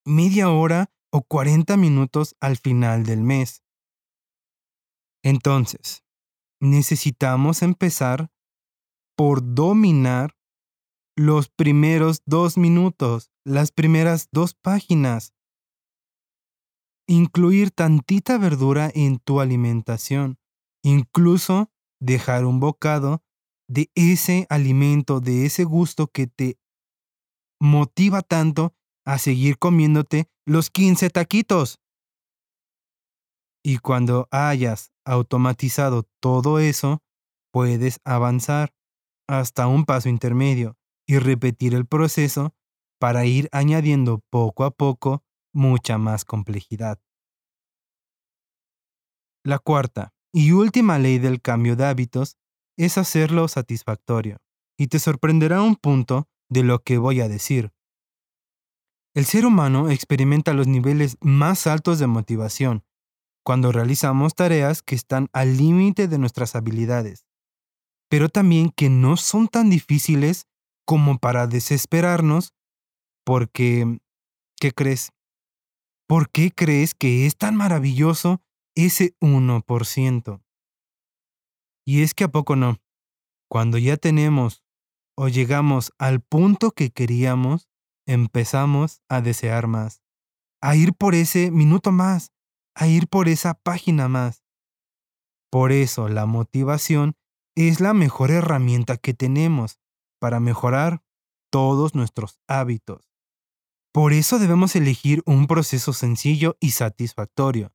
media 0.06 0.52
hora 0.52 0.94
o 1.12 1.24
40 1.24 1.78
minutos 1.78 2.36
al 2.40 2.58
final 2.58 3.08
del 3.08 3.24
mes. 3.24 3.64
Entonces, 5.24 6.04
necesitamos 6.60 7.64
empezar 7.64 8.30
por 9.18 9.56
dominar 9.56 10.38
los 11.18 11.50
primeros 11.50 12.22
dos 12.28 12.56
minutos, 12.60 13.32
las 13.44 13.72
primeras 13.72 14.30
dos 14.32 14.54
páginas. 14.54 15.35
Incluir 17.08 17.72
tantita 17.72 18.38
verdura 18.38 18.92
en 18.94 19.20
tu 19.20 19.40
alimentación, 19.40 20.40
incluso 20.84 21.72
dejar 22.00 22.46
un 22.46 22.60
bocado 22.60 23.24
de 23.68 23.92
ese 23.96 24.48
alimento, 24.50 25.20
de 25.20 25.46
ese 25.46 25.64
gusto 25.64 26.08
que 26.08 26.28
te 26.28 26.58
motiva 27.60 28.22
tanto 28.22 28.76
a 29.06 29.18
seguir 29.18 29.58
comiéndote 29.58 30.30
los 30.46 30.70
15 30.70 31.10
taquitos. 31.10 31.80
Y 33.64 33.78
cuando 33.80 34.28
hayas 34.32 34.92
automatizado 35.06 36.04
todo 36.20 36.60
eso, 36.60 37.02
puedes 37.52 38.00
avanzar 38.04 38.74
hasta 39.28 39.68
un 39.68 39.86
paso 39.86 40.10
intermedio 40.10 40.78
y 41.08 41.18
repetir 41.18 41.74
el 41.74 41.86
proceso 41.86 42.56
para 43.00 43.26
ir 43.26 43.50
añadiendo 43.52 44.24
poco 44.30 44.64
a 44.66 44.72
poco 44.72 45.25
mucha 45.56 45.98
más 45.98 46.26
complejidad. 46.26 47.00
La 49.44 49.58
cuarta 49.58 50.14
y 50.34 50.52
última 50.52 51.00
ley 51.00 51.18
del 51.18 51.42
cambio 51.42 51.76
de 51.76 51.86
hábitos 51.86 52.38
es 52.78 52.98
hacerlo 52.98 53.48
satisfactorio, 53.48 54.38
y 54.78 54.88
te 54.88 55.00
sorprenderá 55.00 55.62
un 55.62 55.76
punto 55.76 56.28
de 56.50 56.64
lo 56.64 56.80
que 56.80 56.98
voy 56.98 57.22
a 57.22 57.30
decir. 57.30 57.72
El 59.16 59.26
ser 59.26 59.46
humano 59.46 59.90
experimenta 59.90 60.54
los 60.54 60.68
niveles 60.68 61.16
más 61.22 61.68
altos 61.68 62.00
de 62.00 62.08
motivación 62.08 62.84
cuando 63.46 63.72
realizamos 63.72 64.36
tareas 64.36 64.82
que 64.82 64.96
están 64.96 65.30
al 65.32 65.56
límite 65.56 66.10
de 66.10 66.18
nuestras 66.18 66.56
habilidades, 66.56 67.26
pero 68.10 68.28
también 68.28 68.72
que 68.76 68.90
no 68.90 69.16
son 69.16 69.48
tan 69.48 69.70
difíciles 69.70 70.48
como 70.86 71.18
para 71.18 71.48
desesperarnos 71.48 72.54
porque, 73.24 74.00
¿qué 74.60 74.72
crees? 74.72 75.15
¿Por 76.08 76.30
qué 76.30 76.52
crees 76.52 76.94
que 76.94 77.26
es 77.26 77.36
tan 77.36 77.56
maravilloso 77.56 78.42
ese 78.76 79.16
1%? 79.22 80.44
Y 81.86 82.04
es 82.04 82.14
que 82.14 82.26
a 82.26 82.28
poco 82.28 82.56
no. 82.56 82.78
Cuando 83.50 83.78
ya 83.78 83.98
tenemos 83.98 84.64
o 85.18 85.30
llegamos 85.30 85.94
al 85.98 86.22
punto 86.22 86.72
que 86.72 86.92
queríamos, 86.92 87.70
empezamos 88.06 89.02
a 89.10 89.22
desear 89.22 89.68
más, 89.68 90.04
a 90.62 90.76
ir 90.76 90.94
por 90.94 91.16
ese 91.16 91.50
minuto 91.50 91.92
más, 91.92 92.32
a 92.76 92.88
ir 92.88 93.08
por 93.08 93.28
esa 93.28 93.56
página 93.56 94.08
más. 94.08 94.44
Por 95.52 95.72
eso 95.72 96.10
la 96.10 96.26
motivación 96.26 97.16
es 97.56 97.80
la 97.80 97.94
mejor 97.94 98.30
herramienta 98.30 98.98
que 98.98 99.14
tenemos 99.14 99.80
para 100.20 100.40
mejorar 100.40 101.02
todos 101.50 101.96
nuestros 101.96 102.40
hábitos. 102.48 103.15
Por 103.96 104.12
eso 104.12 104.40
debemos 104.40 104.76
elegir 104.76 105.24
un 105.26 105.48
proceso 105.48 105.94
sencillo 105.94 106.58
y 106.60 106.72
satisfactorio 106.72 107.74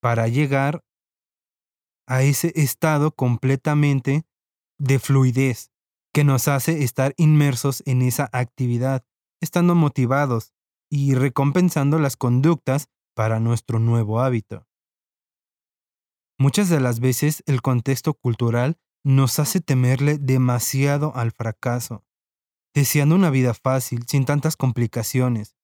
para 0.00 0.28
llegar 0.28 0.84
a 2.06 2.22
ese 2.22 2.52
estado 2.54 3.10
completamente 3.10 4.24
de 4.78 5.00
fluidez 5.00 5.72
que 6.14 6.22
nos 6.22 6.46
hace 6.46 6.84
estar 6.84 7.14
inmersos 7.16 7.82
en 7.84 8.02
esa 8.02 8.30
actividad, 8.32 9.04
estando 9.40 9.74
motivados 9.74 10.52
y 10.88 11.16
recompensando 11.16 11.98
las 11.98 12.16
conductas 12.16 12.88
para 13.16 13.40
nuestro 13.40 13.80
nuevo 13.80 14.20
hábito. 14.20 14.68
Muchas 16.38 16.68
de 16.68 16.78
las 16.78 17.00
veces 17.00 17.42
el 17.46 17.60
contexto 17.60 18.14
cultural 18.14 18.78
nos 19.02 19.40
hace 19.40 19.60
temerle 19.60 20.18
demasiado 20.18 21.12
al 21.16 21.32
fracaso, 21.32 22.04
deseando 22.72 23.16
una 23.16 23.30
vida 23.30 23.52
fácil, 23.52 24.04
sin 24.06 24.26
tantas 24.26 24.54
complicaciones. 24.54 25.55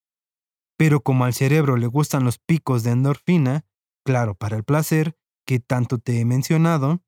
Pero 0.82 1.00
como 1.00 1.24
al 1.24 1.32
cerebro 1.32 1.76
le 1.76 1.86
gustan 1.86 2.24
los 2.24 2.40
picos 2.40 2.82
de 2.82 2.90
endorfina, 2.90 3.64
claro, 4.04 4.34
para 4.34 4.56
el 4.56 4.64
placer 4.64 5.16
que 5.46 5.60
tanto 5.60 5.98
te 5.98 6.18
he 6.18 6.24
mencionado, 6.24 7.04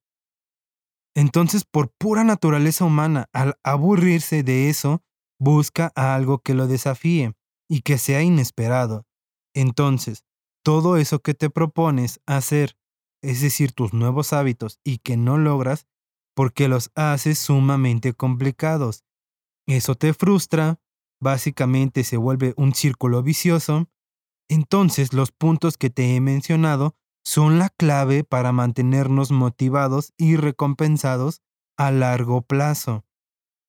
entonces 1.16 1.64
por 1.64 1.92
pura 1.98 2.22
naturaleza 2.22 2.84
humana, 2.84 3.28
al 3.32 3.58
aburrirse 3.64 4.44
de 4.44 4.70
eso, 4.70 5.02
busca 5.40 5.90
algo 5.96 6.38
que 6.38 6.54
lo 6.54 6.68
desafíe 6.68 7.34
y 7.68 7.80
que 7.80 7.98
sea 7.98 8.22
inesperado. 8.22 9.08
Entonces, 9.56 10.24
todo 10.64 10.96
eso 10.96 11.18
que 11.18 11.34
te 11.34 11.50
propones 11.50 12.20
hacer, 12.26 12.76
es 13.24 13.40
decir, 13.40 13.72
tus 13.72 13.92
nuevos 13.92 14.32
hábitos 14.32 14.78
y 14.84 14.98
que 14.98 15.16
no 15.16 15.36
logras, 15.36 15.88
porque 16.36 16.68
los 16.68 16.92
haces 16.94 17.40
sumamente 17.40 18.12
complicados. 18.12 19.02
Eso 19.66 19.96
te 19.96 20.14
frustra, 20.14 20.80
básicamente 21.20 22.04
se 22.04 22.16
vuelve 22.16 22.54
un 22.56 22.74
círculo 22.74 23.22
vicioso. 23.22 23.88
Entonces 24.48 25.12
los 25.12 25.32
puntos 25.32 25.78
que 25.78 25.90
te 25.90 26.14
he 26.14 26.20
mencionado 26.20 26.94
son 27.24 27.58
la 27.58 27.70
clave 27.70 28.24
para 28.24 28.52
mantenernos 28.52 29.30
motivados 29.30 30.12
y 30.18 30.36
recompensados 30.36 31.42
a 31.76 31.90
largo 31.90 32.42
plazo. 32.42 33.04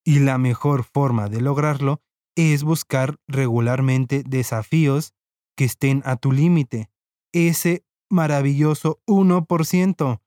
Y 0.04 0.20
la 0.20 0.38
mejor 0.38 0.84
forma 0.84 1.30
de 1.30 1.42
lograrlo 1.42 2.02
es 2.36 2.64
buscar 2.64 3.18
regularmente 3.28 4.24
desafíos 4.26 5.14
que 5.56 5.66
estén 5.66 6.02
a 6.06 6.18
tu 6.18 6.32
límite, 6.32 6.90
ese 7.34 7.86
maravilloso 8.10 9.02
1%. 9.08 10.22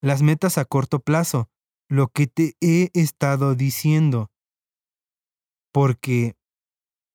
Las 0.00 0.22
metas 0.22 0.56
a 0.56 0.64
corto 0.64 1.00
plazo, 1.00 1.50
lo 1.88 2.08
que 2.08 2.26
te 2.26 2.56
he 2.60 2.90
estado 2.94 3.54
diciendo. 3.54 4.30
Porque 5.72 6.36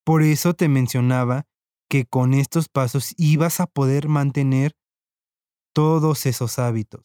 por 0.07 0.23
eso 0.23 0.53
te 0.53 0.69
mencionaba 0.69 1.47
que 1.89 2.05
con 2.05 2.33
estos 2.33 2.69
pasos 2.69 3.13
ibas 3.17 3.59
a 3.59 3.67
poder 3.67 4.07
mantener 4.07 4.71
todos 5.73 6.25
esos 6.25 6.59
hábitos 6.59 7.01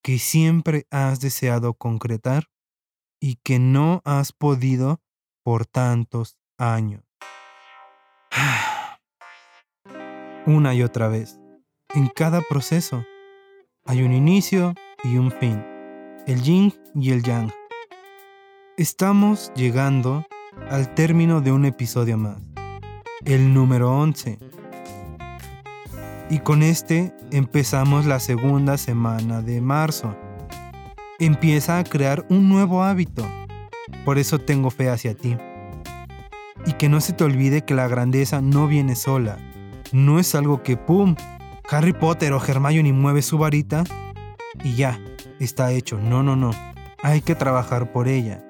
que 0.00 0.20
siempre 0.20 0.86
has 0.92 1.18
deseado 1.18 1.74
concretar 1.74 2.44
y 3.20 3.40
que 3.42 3.58
no 3.58 4.00
has 4.04 4.32
podido 4.32 5.00
por 5.42 5.66
tantos 5.66 6.38
años. 6.56 7.02
Una 10.46 10.72
y 10.72 10.84
otra 10.84 11.08
vez, 11.08 11.40
en 11.96 12.06
cada 12.06 12.42
proceso 12.42 13.04
hay 13.84 14.02
un 14.02 14.12
inicio 14.12 14.72
y 15.02 15.16
un 15.16 15.32
fin 15.32 15.64
el 16.28 16.42
yin 16.42 16.72
y 16.94 17.10
el 17.10 17.24
yang. 17.24 17.50
Estamos 18.76 19.52
llegando 19.56 20.24
al 20.70 20.94
término 20.94 21.40
de 21.40 21.52
un 21.52 21.64
episodio 21.64 22.18
más, 22.18 22.38
el 23.24 23.54
número 23.54 23.96
11. 23.96 24.38
Y 26.28 26.40
con 26.40 26.62
este 26.62 27.14
empezamos 27.30 28.04
la 28.04 28.18
segunda 28.18 28.76
semana 28.76 29.42
de 29.42 29.60
marzo. 29.60 30.16
Empieza 31.18 31.78
a 31.78 31.84
crear 31.84 32.26
un 32.28 32.48
nuevo 32.48 32.82
hábito. 32.82 33.26
Por 34.04 34.18
eso 34.18 34.38
tengo 34.38 34.70
fe 34.70 34.90
hacia 34.90 35.14
ti. 35.14 35.36
Y 36.66 36.72
que 36.72 36.88
no 36.88 37.00
se 37.00 37.12
te 37.12 37.24
olvide 37.24 37.64
que 37.64 37.74
la 37.74 37.86
grandeza 37.86 38.40
no 38.40 38.66
viene 38.66 38.96
sola. 38.96 39.38
No 39.92 40.18
es 40.18 40.34
algo 40.34 40.62
que, 40.62 40.76
¡pum! 40.76 41.14
Harry 41.70 41.92
Potter 41.92 42.32
o 42.32 42.44
Hermione 42.44 42.92
mueve 42.92 43.22
su 43.22 43.38
varita 43.38 43.84
y 44.64 44.74
ya, 44.74 45.00
está 45.38 45.72
hecho. 45.72 45.98
No, 45.98 46.24
no, 46.24 46.34
no. 46.34 46.50
Hay 47.02 47.20
que 47.20 47.36
trabajar 47.36 47.92
por 47.92 48.08
ella, 48.08 48.42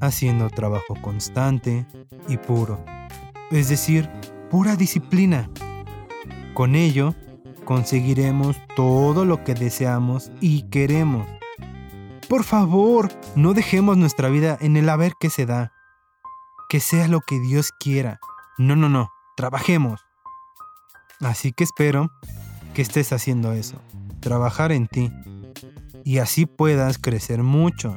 haciendo 0.00 0.48
trabajo 0.50 0.94
constante 1.00 1.86
y 2.28 2.36
puro. 2.36 2.84
Es 3.50 3.68
decir, 3.68 4.10
pura 4.50 4.76
disciplina. 4.76 5.50
Con 6.54 6.74
ello, 6.74 7.14
conseguiremos 7.64 8.56
todo 8.76 9.24
lo 9.24 9.44
que 9.44 9.54
deseamos 9.54 10.30
y 10.40 10.62
queremos. 10.70 11.28
Por 12.28 12.44
favor, 12.44 13.10
no 13.34 13.54
dejemos 13.54 13.96
nuestra 13.96 14.28
vida 14.28 14.56
en 14.60 14.76
el 14.76 14.88
haber 14.88 15.14
que 15.18 15.30
se 15.30 15.46
da. 15.46 15.72
Que 16.68 16.80
sea 16.80 17.08
lo 17.08 17.20
que 17.20 17.40
Dios 17.40 17.72
quiera. 17.78 18.20
No, 18.58 18.76
no, 18.76 18.88
no. 18.88 19.10
Trabajemos. 19.36 20.00
Así 21.20 21.52
que 21.52 21.64
espero 21.64 22.10
que 22.74 22.82
estés 22.82 23.12
haciendo 23.12 23.52
eso. 23.52 23.80
Trabajar 24.20 24.70
en 24.70 24.86
ti 24.86 25.10
y 26.04 26.18
así 26.18 26.46
puedas 26.46 26.98
crecer 26.98 27.42
mucho, 27.42 27.96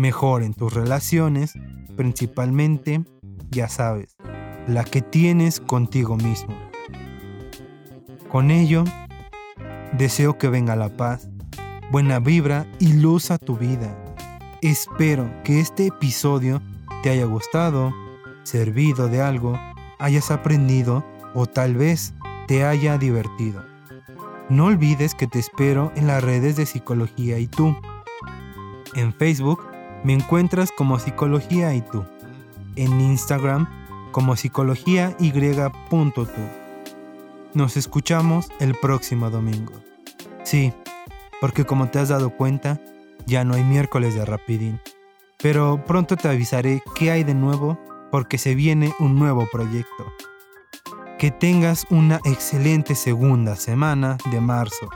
mejor 0.00 0.42
en 0.42 0.54
tus 0.54 0.72
relaciones, 0.72 1.54
principalmente, 1.96 3.04
ya 3.50 3.68
sabes, 3.68 4.16
la 4.66 4.84
que 4.84 5.02
tienes 5.02 5.60
contigo 5.60 6.16
mismo. 6.16 6.56
Con 8.28 8.50
ello, 8.50 8.84
deseo 9.92 10.38
que 10.38 10.48
venga 10.48 10.74
la 10.74 10.96
paz, 10.96 11.28
buena 11.90 12.18
vibra 12.18 12.66
y 12.78 12.94
luz 12.94 13.30
a 13.30 13.38
tu 13.38 13.56
vida. 13.56 13.96
Espero 14.62 15.30
que 15.44 15.60
este 15.60 15.86
episodio 15.86 16.62
te 17.02 17.10
haya 17.10 17.24
gustado, 17.24 17.94
servido 18.42 19.08
de 19.08 19.20
algo, 19.20 19.58
hayas 19.98 20.30
aprendido 20.30 21.04
o 21.34 21.46
tal 21.46 21.74
vez 21.74 22.14
te 22.46 22.64
haya 22.64 22.98
divertido. 22.98 23.64
No 24.48 24.66
olvides 24.66 25.14
que 25.14 25.26
te 25.26 25.38
espero 25.38 25.92
en 25.94 26.06
las 26.06 26.24
redes 26.24 26.56
de 26.56 26.66
Psicología 26.66 27.38
y 27.38 27.46
tú. 27.46 27.76
En 28.94 29.12
Facebook 29.12 29.69
me 30.04 30.14
encuentras 30.14 30.70
como 30.72 30.98
Psicología 30.98 31.74
y 31.74 31.82
tú. 31.82 32.04
En 32.76 33.00
Instagram 33.00 33.68
como 34.12 34.36
Psicología 34.36 35.14
Y.tú. 35.18 36.26
Nos 37.52 37.76
escuchamos 37.76 38.48
el 38.60 38.74
próximo 38.74 39.30
domingo. 39.30 39.72
Sí, 40.44 40.72
porque 41.40 41.64
como 41.64 41.88
te 41.88 41.98
has 41.98 42.08
dado 42.08 42.30
cuenta, 42.30 42.80
ya 43.26 43.44
no 43.44 43.54
hay 43.54 43.64
miércoles 43.64 44.14
de 44.14 44.24
rapidín. 44.24 44.80
Pero 45.42 45.84
pronto 45.86 46.16
te 46.16 46.28
avisaré 46.28 46.82
qué 46.94 47.10
hay 47.10 47.24
de 47.24 47.34
nuevo 47.34 47.78
porque 48.10 48.38
se 48.38 48.54
viene 48.54 48.92
un 48.98 49.18
nuevo 49.18 49.48
proyecto. 49.50 50.12
Que 51.18 51.30
tengas 51.30 51.86
una 51.90 52.20
excelente 52.24 52.94
segunda 52.94 53.56
semana 53.56 54.16
de 54.30 54.40
marzo. 54.40 54.88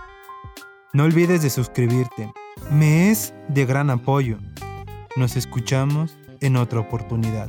No 0.92 1.04
olvides 1.04 1.42
de 1.42 1.50
suscribirte. 1.50 2.32
Me 2.70 3.10
es 3.10 3.34
de 3.48 3.66
gran 3.66 3.90
apoyo. 3.90 4.38
Nos 5.16 5.36
escuchamos 5.36 6.16
en 6.40 6.56
otra 6.56 6.80
oportunidad. 6.80 7.48